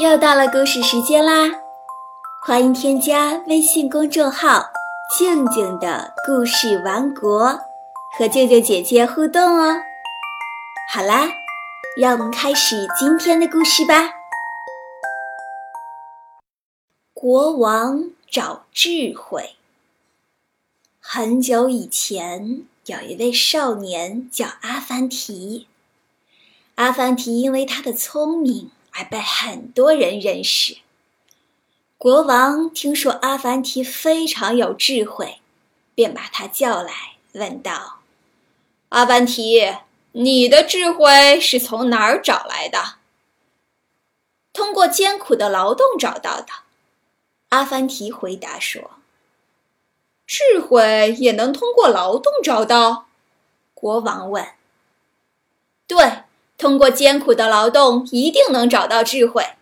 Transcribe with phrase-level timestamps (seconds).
[0.00, 1.50] 又到了故事时间啦！
[2.40, 4.64] 欢迎添加微信公众号
[5.14, 7.48] “静静的故事王国”，
[8.16, 9.76] 和舅舅姐姐互动哦。
[10.90, 11.28] 好啦，
[11.98, 14.08] 让我们开始今天的故事吧。
[17.12, 19.56] 国王找智慧。
[20.98, 25.66] 很久以前，有一位少年叫阿凡提。
[26.76, 28.70] 阿凡提因为他的聪明。
[28.90, 30.78] 还被很多人认识。
[31.96, 35.40] 国王听说阿凡提非常有智慧，
[35.94, 38.00] 便把他叫来，问道
[38.90, 39.76] ：“阿凡提，
[40.12, 42.96] 你的智慧是从哪儿找来的
[44.52, 46.46] ？”“通过艰苦的劳动找到的。”
[47.50, 48.92] 阿凡提回答说。
[50.26, 53.08] “智慧也能通过劳动找到？”
[53.74, 54.48] 国王问。
[55.86, 56.22] “对。”
[56.60, 59.54] 通过艰苦的劳动，一定能找到智慧。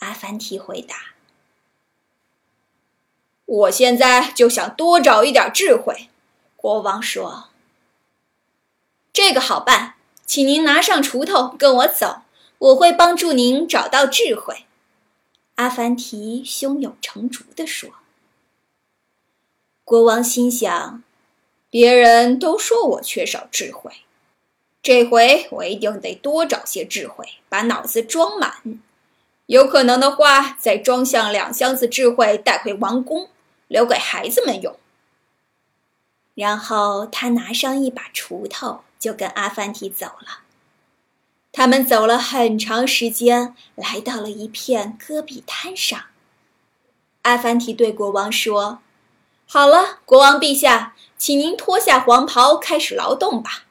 [0.00, 0.94] 阿凡提回答
[3.46, 6.10] ：“我现在就想多找一点智慧。”
[6.56, 7.48] 国王说
[9.14, 9.94] ：“这个好办，
[10.26, 12.18] 请您拿上锄头跟我走，
[12.58, 14.66] 我会帮助您找到智慧。”
[15.56, 17.88] 阿凡提胸有成竹地说。
[19.84, 21.02] 国王心想
[21.70, 23.90] ：“别人都说我缺少智慧。”
[24.84, 28.56] 这回我一定得多找些智慧，把脑子装满。
[29.46, 33.30] 有可能的话，再装上两箱子智慧带回王宫，
[33.66, 34.78] 留给孩子们用。
[36.34, 40.40] 然后他拿上一把锄头，就跟阿凡提走了。
[41.50, 45.98] 他们走了很长时间，来到了一片戈壁滩上。
[47.22, 48.80] 阿凡提对国王说
[49.48, 53.64] ：“好了，国王陛下，请您脱下黄袍，开始劳动吧。”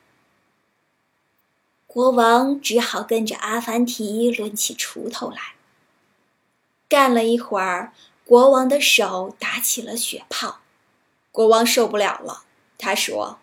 [1.94, 5.54] 国王只好跟着阿凡提抡起锄头来。
[6.90, 7.94] 干了一会儿，
[8.26, 10.62] 国王的手打起了血泡，
[11.32, 12.46] 国王受不了了。
[12.80, 13.38] 他说：“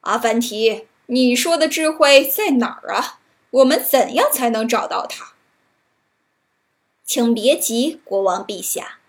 [0.00, 3.20] 阿凡提，你说的智慧在哪儿啊？
[3.50, 5.34] 我们怎样才能找到它？”
[7.04, 9.00] 请别急，国王陛下。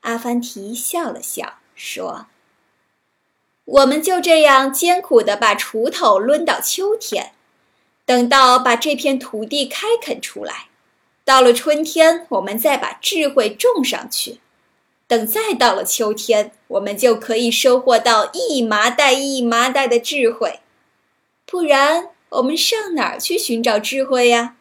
[0.00, 2.24] 阿凡提笑了笑，说
[3.66, 7.32] ：“我们就这样艰苦地把锄头抡到秋天。”
[8.08, 10.68] 等到把这片土地开垦出来，
[11.26, 14.40] 到了春天，我们再把智慧种上去。
[15.06, 20.60] 等再到了秋天，我们就可以收获到一麻袋一麻袋的智慧。
[21.44, 24.56] 不然，我们上哪儿去寻找智慧呀？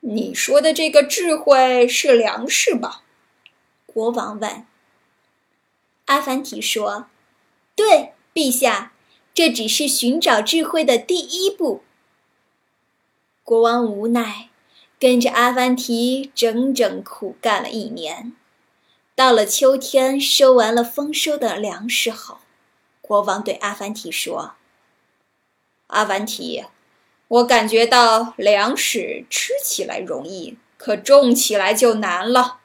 [0.00, 3.02] 你说的这个智慧是粮食吧？
[3.86, 4.66] 国王问。
[6.06, 7.06] 阿凡提说
[7.76, 8.88] ：“对，陛下。”
[9.34, 11.82] 这只是寻找智慧的第一步。
[13.42, 14.48] 国王无奈，
[14.98, 18.34] 跟着阿凡提整整苦干了一年。
[19.14, 22.38] 到了秋天，收完了丰收的粮食后，
[23.00, 24.54] 国王对阿凡提说
[25.88, 26.64] ：“阿凡提，
[27.28, 32.60] 我感觉到粮食吃起来容易，可种起来就难了。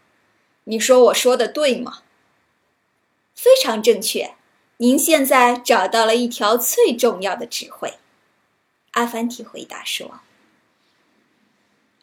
[0.66, 2.00] 你说我说的对吗？”
[3.36, 4.37] 非常正确。
[4.80, 7.96] 您现在找到了一条最重要的智慧，
[8.92, 10.20] 阿凡提回答说：“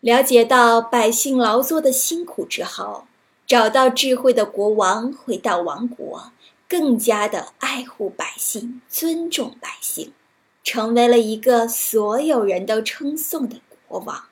[0.01, 3.07] 了解到百姓劳作的辛苦之后，
[3.47, 6.33] 找到智慧的国王回到王国，
[6.69, 10.12] 更加的爱护百姓，尊重百姓，
[10.65, 14.25] 成为了一个所有人都称颂的国王。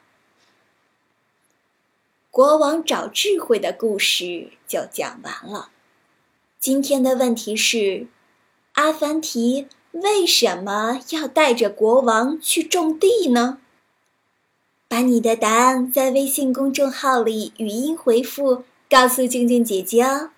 [2.32, 5.70] 国王找智慧的故事就讲完了。
[6.58, 8.08] 今天的问题是。”
[8.74, 13.58] 阿凡提为什么要带着国王去种地呢？
[14.88, 20.30] 把你的答案在微信公众号里语音回复，告诉静静姐姐哦。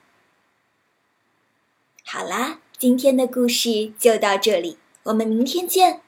[2.05, 6.01] 好啦，今天的故事就到这里，我们明天见。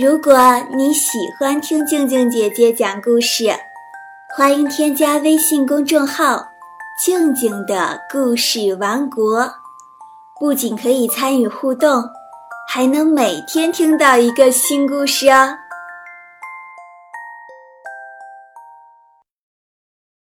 [0.00, 0.34] 如果
[0.76, 3.54] 你喜欢听静静姐姐讲故事，
[4.36, 6.52] 欢迎添加微信公众号
[7.00, 9.54] “静静的故事王国”。
[10.40, 12.02] 不仅可以参与互动，
[12.68, 15.54] 还能每天听到一个新故事哦。